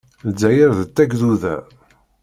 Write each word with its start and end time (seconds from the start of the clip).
Lezzayer 0.27 0.71
d 0.77 0.79
tagduda. 0.95 1.55